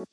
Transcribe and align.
Hai, 0.00 0.08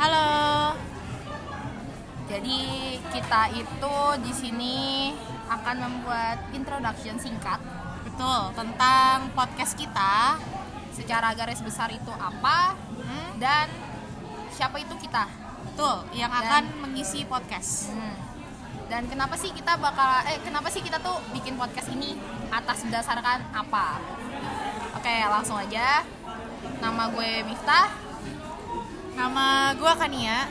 Halo. 0.00 0.72
jadi 2.24 2.60
kita 3.12 3.52
itu 3.52 3.96
di 4.24 4.32
sini 4.32 4.78
akan 5.52 5.76
membuat 5.76 6.48
introduction 6.56 7.20
singkat 7.20 7.60
Betul, 8.08 8.56
tentang 8.56 9.28
podcast 9.36 9.76
kita. 9.76 10.40
secara 10.96 11.36
garis 11.36 11.60
besar 11.60 11.92
itu 11.92 12.10
apa 12.16 12.72
Hmm, 12.96 13.36
dan 13.36 13.68
siapa 14.50 14.80
itu 14.80 14.96
kita. 14.96 15.28
betul, 15.62 16.08
yang 16.10 16.32
Dan- 16.32 16.40
akan 16.42 16.64
mengisi 16.80 17.22
podcast. 17.22 17.92
Hmm. 17.92 18.27
Dan 18.88 19.04
kenapa 19.04 19.36
sih 19.36 19.52
kita 19.52 19.76
bakal 19.76 20.24
eh 20.24 20.40
kenapa 20.40 20.72
sih 20.72 20.80
kita 20.80 20.96
tuh 20.98 21.20
bikin 21.30 21.60
podcast 21.60 21.92
ini 21.92 22.16
atas 22.48 22.80
berdasarkan 22.82 23.44
apa? 23.52 24.00
Oke, 24.96 25.12
langsung 25.28 25.60
aja. 25.60 26.02
Nama 26.80 27.02
gue 27.12 27.30
Miftah. 27.44 27.88
Nama 29.12 29.74
gua 29.74 29.92
Kania. 29.98 30.46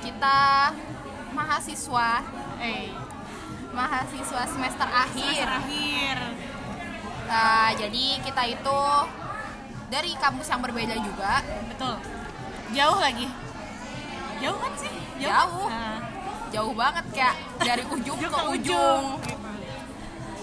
Kita 0.00 0.72
mahasiswa 1.30 2.24
Eh, 2.58 2.88
mahasiswa 3.76 4.42
semester 4.48 4.88
akhir. 4.88 5.44
terakhir. 5.44 6.16
Nah, 7.28 7.68
jadi 7.76 8.04
kita 8.24 8.42
itu 8.48 8.80
dari 9.92 10.16
kampus 10.16 10.48
yang 10.48 10.64
berbeda 10.64 10.96
juga. 10.96 11.44
Betul. 11.68 12.00
Jauh 12.72 12.98
lagi. 12.98 13.28
Jauh 14.40 14.56
kan 14.56 14.72
sih? 14.80 14.94
Jauh. 15.20 15.68
Nah, 15.68 15.93
Jauh 16.54 16.70
banget 16.70 17.04
kayak 17.10 17.34
dari 17.58 17.82
ujung 17.98 18.18
ke 18.22 18.40
ujung. 18.54 19.04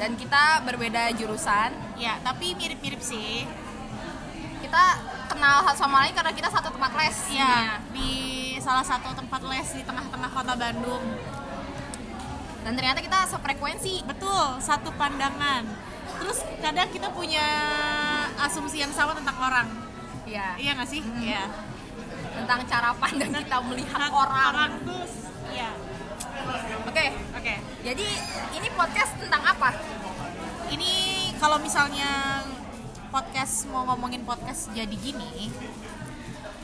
Dan 0.00 0.10
kita 0.16 0.64
berbeda 0.64 1.12
jurusan. 1.12 1.76
Ya, 2.00 2.16
tapi 2.24 2.56
mirip-mirip 2.56 3.02
sih. 3.04 3.44
Kita 4.64 4.84
kenal 5.28 5.60
satu 5.68 5.84
sama 5.84 6.06
lain 6.06 6.16
karena 6.16 6.32
kita 6.32 6.48
satu 6.48 6.72
tempat 6.72 6.96
les. 6.96 7.18
Ya, 7.36 7.82
di 7.92 8.10
salah 8.62 8.86
satu 8.86 9.12
tempat 9.12 9.44
les 9.52 9.68
di 9.76 9.82
tengah-tengah 9.84 10.30
kota 10.32 10.54
Bandung. 10.56 11.04
Dan 12.64 12.72
ternyata 12.72 13.04
kita 13.04 13.28
sefrekuensi. 13.28 14.06
Betul, 14.08 14.62
satu 14.64 14.88
pandangan. 14.96 15.66
Terus 16.18 16.40
kadang 16.64 16.88
kita 16.88 17.12
punya 17.12 17.44
asumsi 18.40 18.80
yang 18.80 18.90
sama 18.96 19.12
tentang 19.12 19.36
orang. 19.36 19.68
Iya. 20.24 20.56
Iya 20.56 20.70
nggak 20.78 20.88
sih? 20.88 21.00
Hmm. 21.04 21.20
Iya. 21.20 21.44
Tentang 22.38 22.60
cara 22.70 22.90
pandang 22.96 23.32
kita 23.34 23.58
melihat 23.66 23.98
Hak 23.98 24.14
orang. 24.14 24.70
tuh 24.86 25.04
iya. 25.52 25.70
Oke. 26.88 27.06
Oke. 27.36 27.54
Jadi 27.84 28.06
ini 28.56 28.68
podcast 28.72 29.12
tentang 29.20 29.44
apa? 29.44 29.76
Ini 30.72 30.92
kalau 31.36 31.60
misalnya 31.60 32.40
podcast 33.12 33.68
mau 33.68 33.84
ngomongin 33.92 34.24
podcast 34.24 34.72
jadi 34.72 34.96
gini, 34.96 35.52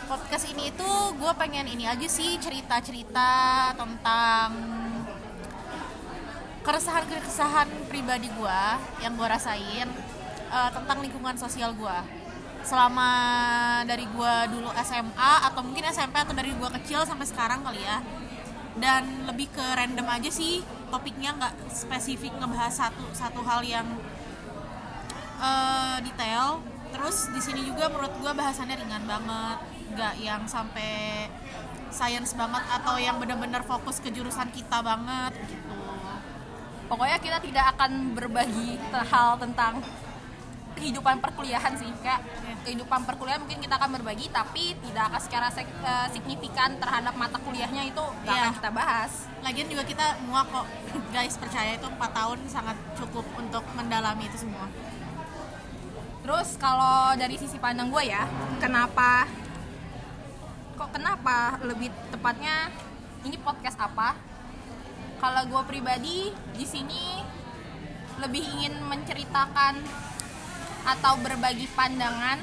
podcast 0.09 0.49
ini 0.49 0.73
itu 0.73 0.91
gue 1.21 1.33
pengen 1.37 1.69
ini 1.69 1.85
aja 1.85 2.09
sih 2.09 2.41
cerita-cerita 2.41 3.73
tentang 3.77 4.49
keresahan-keresahan 6.65 7.69
pribadi 7.93 8.33
gue 8.33 8.61
yang 9.05 9.21
gue 9.21 9.29
rasain 9.29 9.89
eh, 10.49 10.71
tentang 10.73 11.05
lingkungan 11.05 11.37
sosial 11.37 11.77
gue 11.77 11.99
selama 12.65 13.11
dari 13.85 14.09
gue 14.09 14.35
dulu 14.57 14.73
SMA 14.81 15.33
atau 15.53 15.61
mungkin 15.61 15.85
SMP 15.93 16.17
atau 16.17 16.33
dari 16.33 16.57
gue 16.57 16.71
kecil 16.81 17.05
sampai 17.05 17.29
sekarang 17.29 17.61
kali 17.61 17.85
ya 17.85 18.01
dan 18.79 19.27
lebih 19.31 19.47
ke 19.55 19.63
random 19.63 20.07
aja 20.11 20.31
sih 20.31 20.59
topiknya 20.91 21.35
nggak 21.39 21.55
spesifik 21.71 22.35
ngebahas 22.39 22.75
satu 22.75 23.07
satu 23.15 23.41
hal 23.47 23.63
yang 23.63 23.87
eh, 25.39 25.97
detail. 26.03 26.63
Terus 26.95 27.27
di 27.35 27.43
sini 27.43 27.67
juga 27.67 27.91
menurut 27.91 28.15
gue 28.23 28.33
bahasannya 28.33 28.79
ringan 28.79 29.03
banget 29.03 29.59
nggak 29.95 30.15
yang 30.23 30.43
sampai 30.47 31.27
science 31.95 32.35
banget 32.35 32.63
atau 32.71 32.99
yang 32.99 33.23
benar-benar 33.23 33.63
fokus 33.63 34.03
ke 34.03 34.11
jurusan 34.11 34.51
kita 34.51 34.83
banget 34.83 35.35
gitu. 35.47 35.79
Pokoknya 36.91 37.19
kita 37.23 37.39
tidak 37.43 37.65
akan 37.79 38.15
berbagi 38.15 38.79
hal 39.11 39.39
tentang 39.39 39.83
kehidupan 40.75 41.19
perkuliahan 41.19 41.73
sih 41.75 41.87
kayak 42.01 42.21
kehidupan 42.63 43.05
perkuliahan 43.05 43.41
mungkin 43.41 43.59
kita 43.59 43.75
akan 43.75 43.91
berbagi 43.93 44.27
tapi 44.29 44.75
tidak 44.81 45.09
akan 45.09 45.21
secara 45.21 45.49
sek- 45.49 45.71
eh, 45.81 46.09
signifikan 46.11 46.75
terhadap 46.77 47.15
mata 47.15 47.39
kuliahnya 47.39 47.87
itu 47.87 48.05
nggak 48.23 48.31
Iya. 48.31 48.43
akan 48.43 48.55
kita 48.59 48.71
bahas. 48.71 49.13
Lagian 49.41 49.69
juga 49.69 49.83
kita 49.83 50.07
muak 50.25 50.47
kok. 50.49 50.67
Guys 51.11 51.37
percaya 51.37 51.75
itu 51.75 51.87
4 51.87 52.11
tahun 52.11 52.39
sangat 52.47 52.77
cukup 52.97 53.27
untuk 53.35 53.63
mendalami 53.73 54.27
itu 54.27 54.39
semua. 54.41 54.67
Terus 56.21 56.57
kalau 56.57 57.13
dari 57.15 57.37
sisi 57.37 57.57
pandang 57.57 57.89
gue 57.89 58.01
ya 58.03 58.25
kenapa 58.57 59.29
kok 60.75 60.91
kenapa 60.91 61.61
lebih 61.61 61.93
tepatnya 62.09 62.73
ini 63.23 63.37
podcast 63.37 63.77
apa? 63.79 64.17
Kalau 65.17 65.43
gue 65.47 65.63
pribadi 65.65 66.29
di 66.51 66.65
sini 66.65 67.21
lebih 68.19 68.41
ingin 68.41 68.81
menceritakan 68.83 69.85
atau 70.85 71.17
berbagi 71.21 71.67
pandangan 71.73 72.39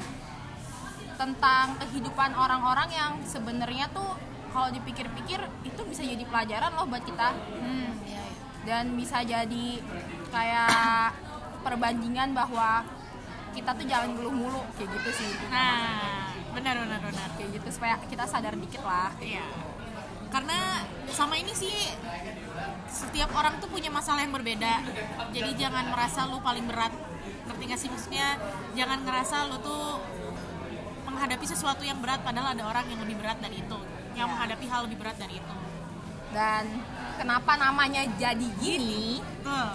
tentang 1.14 1.78
kehidupan 1.78 2.34
orang-orang 2.34 2.90
yang 2.90 3.12
sebenarnya 3.22 3.86
tuh 3.94 4.18
kalau 4.52 4.68
dipikir-pikir 4.74 5.40
itu 5.64 5.80
bisa 5.86 6.02
jadi 6.04 6.24
pelajaran 6.26 6.74
loh 6.76 6.86
buat 6.90 7.04
kita. 7.06 7.30
Hmm. 7.32 7.88
Iya, 8.04 8.20
iya. 8.20 8.24
dan 8.62 8.84
bisa 8.98 9.22
jadi 9.24 9.68
kayak 10.28 11.10
perbandingan 11.62 12.34
bahwa 12.34 12.84
kita 13.52 13.70
tuh 13.76 13.86
jangan 13.86 14.16
geluh 14.18 14.34
mulu 14.34 14.62
kayak 14.76 14.90
gitu 14.98 15.10
sih. 15.22 15.30
Nah 15.48 16.28
benar 16.52 16.76
benar 16.84 17.00
benar. 17.00 17.28
Kayak 17.38 17.62
gitu 17.62 17.68
supaya 17.80 17.96
kita 18.10 18.24
sadar 18.28 18.58
dikit 18.58 18.82
lah 18.84 19.14
Iya. 19.22 19.46
Karena 20.32 20.80
sama 21.12 21.36
ini 21.36 21.52
sih 21.52 21.76
setiap 22.88 23.30
orang 23.36 23.60
tuh 23.60 23.68
punya 23.68 23.92
masalah 23.92 24.24
yang 24.24 24.32
berbeda. 24.32 24.80
Jadi 25.30 25.50
jangan 25.54 25.92
merasa 25.92 26.24
lu 26.24 26.40
paling 26.40 26.64
berat. 26.64 26.92
Ngerti 27.46 27.62
gak 27.68 27.80
sih 27.80 27.88
maksudnya? 27.92 28.40
Jangan 28.72 29.04
ngerasa 29.04 29.36
lu 29.52 29.56
tuh 29.60 30.00
menghadapi 31.04 31.44
sesuatu 31.44 31.84
yang 31.84 32.00
berat 32.00 32.24
padahal 32.24 32.56
ada 32.56 32.64
orang 32.64 32.88
yang 32.88 33.00
lebih 33.04 33.20
berat 33.20 33.36
dari 33.38 33.60
itu. 33.60 33.78
Yang 34.16 34.28
menghadapi 34.32 34.66
hal 34.66 34.80
lebih 34.88 34.98
berat 34.98 35.16
dari 35.16 35.36
itu. 35.36 35.54
dan 36.32 36.64
kenapa 37.20 37.60
namanya 37.60 38.08
jadi 38.16 38.48
gini 38.56 39.20
Tuh. 39.44 39.68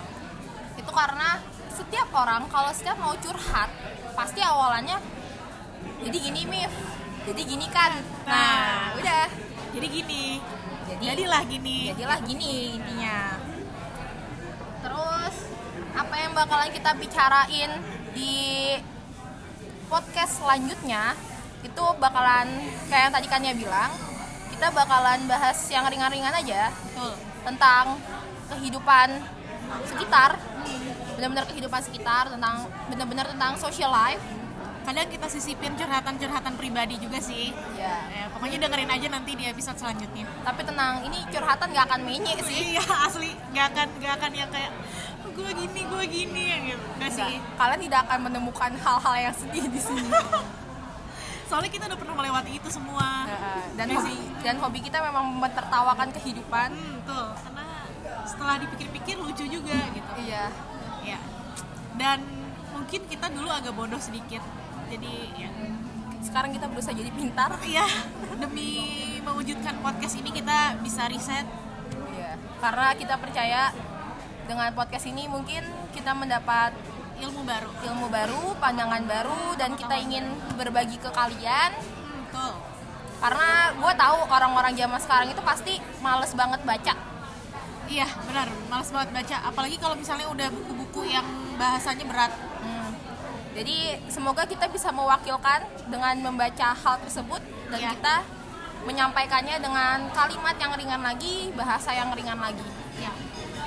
itu 0.73 0.89
karena 0.89 1.37
setiap 1.69 2.09
orang 2.09 2.49
kalau 2.49 2.73
setiap 2.73 2.97
mau 2.97 3.13
curhat 3.13 3.69
pasti 4.17 4.41
awalannya 4.41 4.97
jadi 6.01 6.17
gini 6.17 6.49
Mif 6.49 6.73
jadi 7.29 7.41
gini 7.45 7.69
kan 7.69 7.93
nah 8.25 8.33
Nah. 8.33 8.97
udah 8.97 9.23
Jadi 9.77 9.87
gini. 9.93 10.25
jadi 10.89 11.03
Jadilah 11.13 11.41
gini. 11.45 11.77
jadilah 11.93 12.19
gini 12.25 12.81
intinya 12.81 13.37
terus 14.81 15.35
apa 15.93 16.15
yang 16.17 16.31
bakalan 16.33 16.69
kita 16.73 16.91
bicarain 16.97 17.71
di 18.17 18.73
podcast 19.85 20.41
selanjutnya 20.41 21.13
itu 21.61 21.83
bakalan 22.01 22.47
kayak 22.89 23.09
yang 23.09 23.13
tadi 23.13 23.27
Kania 23.29 23.53
bilang 23.53 23.91
kita 24.49 24.73
bakalan 24.73 25.29
bahas 25.29 25.57
yang 25.69 25.85
ringan-ringan 25.85 26.33
aja 26.33 26.73
Betul. 26.73 27.13
tentang 27.45 28.01
kehidupan 28.57 29.07
sekitar 29.85 30.41
benar-benar 31.17 31.45
kehidupan 31.49 31.81
sekitar 31.85 32.33
tentang 32.33 32.65
benar-benar 32.89 33.29
tentang 33.29 33.53
social 33.57 33.93
life 33.93 34.21
Kadang 34.87 35.11
kita 35.11 35.27
sisipin 35.27 35.75
curhatan-curhatan 35.75 36.55
pribadi 36.55 36.95
juga 36.95 37.19
sih. 37.19 37.51
ya 37.75 38.07
Ya, 38.07 38.31
pokoknya 38.31 38.63
dengerin 38.63 38.87
aja 38.87 39.07
nanti 39.11 39.35
di 39.35 39.43
episode 39.43 39.75
selanjutnya. 39.75 40.23
tapi 40.47 40.63
tenang 40.63 41.03
ini 41.03 41.27
curhatan 41.27 41.75
gak 41.75 41.85
akan 41.91 42.01
menye 42.07 42.39
sih. 42.39 42.79
Iya 42.79 42.87
asli. 43.03 43.35
Nggak 43.51 43.65
akan 43.75 43.87
nggak 43.99 44.13
akan 44.15 44.31
yang 44.31 44.47
kayak 44.47 44.71
gue 45.27 45.49
gini 45.59 45.81
gue 45.91 46.03
gini 46.07 46.43
ya 46.47 46.57
gitu. 46.71 46.85
Nggak 47.03 47.11
sih. 47.11 47.31
kalian 47.59 47.79
tidak 47.83 47.99
akan 48.07 48.19
menemukan 48.31 48.71
hal-hal 48.79 49.15
yang 49.27 49.35
sedih 49.35 49.65
di 49.67 49.81
sini. 49.83 50.07
Soalnya 51.51 51.71
kita 51.71 51.83
udah 51.91 51.99
pernah 51.99 52.15
melewati 52.15 52.51
itu 52.55 52.69
semua. 52.71 53.27
Dan 53.75 53.91
hobi 53.91 54.15
dan 54.39 54.55
hobi 54.63 54.79
kita 54.79 55.03
memang 55.03 55.35
mentertawakan 55.35 56.15
kehidupan. 56.15 56.71
Hmm, 56.71 57.03
tuh 57.03 57.35
karena 57.43 57.65
setelah 58.23 58.55
dipikir-pikir 58.63 59.19
lucu 59.19 59.43
juga 59.51 59.75
gitu. 59.91 60.11
Iya. 60.23 60.47
Ya 61.03 61.19
dan 61.97 62.21
mungkin 62.71 63.01
kita 63.09 63.27
dulu 63.33 63.49
agak 63.49 63.73
bodoh 63.73 63.97
sedikit 63.97 64.39
jadi 64.87 65.13
ya 65.35 65.49
sekarang 66.27 66.51
kita 66.51 66.67
berusaha 66.67 66.93
jadi 66.93 67.11
pintar. 67.15 67.51
Iya. 67.63 67.87
Demi 68.37 68.83
mewujudkan 69.23 69.79
podcast 69.79 70.19
ini 70.19 70.29
kita 70.35 70.75
bisa 70.83 71.07
riset. 71.07 71.47
Iya. 72.13 72.35
Karena 72.59 72.93
kita 72.93 73.15
percaya 73.17 73.71
dengan 74.45 74.71
podcast 74.75 75.07
ini 75.07 75.25
mungkin 75.31 75.63
kita 75.95 76.11
mendapat 76.11 76.75
ilmu 77.17 77.41
baru. 77.41 77.69
ilmu 77.89 78.07
baru 78.13 78.43
pandangan 78.61 79.03
baru 79.07 79.57
dan 79.57 79.73
kita 79.73 79.97
ingin 79.97 80.29
berbagi 80.59 80.99
ke 81.01 81.09
kalian. 81.09 81.73
Hmm, 81.73 82.29
tuh 82.29 82.53
karena 83.17 83.73
gue 83.73 83.93
tahu 83.97 84.17
orang-orang 84.29 84.77
zaman 84.77 84.99
sekarang 85.01 85.27
itu 85.33 85.41
pasti 85.41 85.81
males 86.05 86.31
banget 86.37 86.61
baca. 86.61 86.93
Iya 87.89 88.07
benar. 88.29 88.47
Males 88.69 88.89
banget 88.93 89.09
baca. 89.15 89.37
Apalagi 89.49 89.81
kalau 89.81 89.95
misalnya 89.97 90.29
udah 90.29 90.47
buku-buku 90.53 91.09
yang 91.09 91.25
bahasanya 91.57 92.05
berat. 92.05 92.29
Hmm. 92.61 93.06
Jadi 93.57 93.77
semoga 94.07 94.45
kita 94.45 94.69
bisa 94.69 94.93
mewakilkan 94.93 95.65
dengan 95.89 96.13
membaca 96.21 96.77
hal 96.77 96.95
tersebut 97.01 97.41
dan 97.73 97.79
Iya. 97.81 97.89
kita 97.97 98.15
menyampaikannya 98.85 99.57
dengan 99.57 99.97
kalimat 100.13 100.55
yang 100.55 100.71
ringan 100.71 101.01
lagi, 101.01 101.49
bahasa 101.57 101.91
yang 101.91 102.13
ringan 102.13 102.37
lagi. 102.37 102.61
ya 102.97 103.13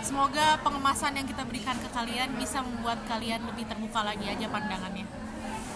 semoga 0.00 0.58
pengemasan 0.62 1.14
yang 1.14 1.22
kita 1.22 1.46
berikan 1.46 1.78
ke 1.78 1.86
kalian 1.92 2.34
bisa 2.34 2.58
membuat 2.58 2.98
kalian 3.06 3.46
lebih 3.46 3.62
terbuka 3.62 4.02
lagi 4.02 4.26
aja 4.26 4.46
pandangannya 4.48 5.06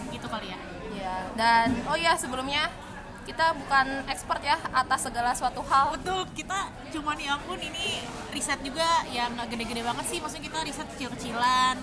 gitu 0.09 0.27
kali 0.27 0.51
ya 0.51 0.59
Ya. 0.91 1.27
Dan 1.37 1.85
oh 1.85 1.95
ya 1.95 2.15
sebelumnya 2.17 2.65
kita 3.23 3.53
bukan 3.53 4.03
expert 4.07 4.41
ya 4.41 4.55
atas 4.71 5.05
segala 5.05 5.31
suatu 5.31 5.59
hal. 5.65 5.93
betul 5.93 6.23
kita 6.33 6.67
cuman 6.91 7.15
ya 7.15 7.35
ampun 7.35 7.57
ini 7.57 8.01
riset 8.31 8.57
juga 8.59 8.85
ya 9.07 9.27
nggak 9.29 9.47
gede-gede 9.49 9.81
banget 9.81 10.05
sih 10.07 10.17
maksudnya 10.19 10.45
kita 10.45 10.59
riset 10.63 10.87
kecil-kecilan 10.93 11.75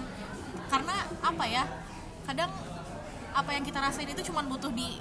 karena 0.69 0.97
apa 1.21 1.45
ya 1.47 1.65
kadang 2.23 2.51
apa 3.33 3.51
yang 3.51 3.65
kita 3.65 3.79
rasain 3.79 4.07
itu 4.07 4.23
cuman 4.29 4.45
butuh 4.47 4.71
di 4.71 5.01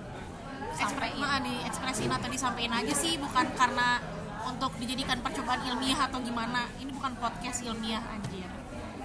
ekspre- 0.73 1.11
Sampein. 1.11 1.19
nah, 1.19 1.39
di 1.39 1.53
ekspresiin 1.67 2.07
atau 2.07 2.27
disampaikan 2.27 2.79
aja 2.79 2.93
sih 2.95 3.19
bukan 3.19 3.43
karena 3.53 3.99
untuk 4.41 4.71
dijadikan 4.79 5.19
percobaan 5.19 5.61
ilmiah 5.63 5.99
atau 6.01 6.17
gimana 6.19 6.65
ini 6.79 6.89
bukan 6.89 7.13
podcast 7.19 7.61
ilmiah 7.61 8.01
anjir 8.07 8.47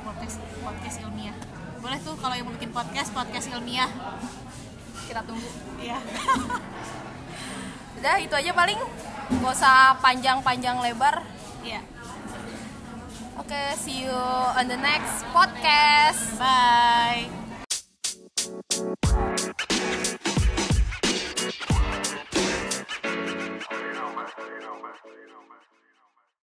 podcast 0.01 0.39
podcast 0.63 1.03
ilmiah 1.03 1.35
boleh 1.83 1.99
tuh 2.01 2.15
kalau 2.17 2.33
yang 2.33 2.47
mau 2.47 2.55
bikin 2.55 2.71
podcast 2.71 3.11
podcast 3.11 3.51
ilmiah 3.51 3.91
Kita 5.07 5.23
tunggu. 5.23 5.47
ya 5.79 5.99
Udah 7.97 8.19
itu 8.19 8.35
aja 8.35 8.53
paling. 8.53 8.77
Gak 9.39 9.53
usah 9.55 9.97
panjang-panjang 9.99 10.79
lebar. 10.79 11.23
ya 11.63 11.81
Oke, 13.37 13.63
see 13.79 14.03
you 14.03 14.15
on 14.53 14.67
the 14.67 14.77
next 14.77 15.23
podcast. 15.31 16.35
bye 16.37 17.36